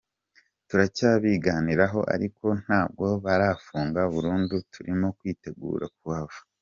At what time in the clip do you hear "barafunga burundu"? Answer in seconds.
3.25-4.55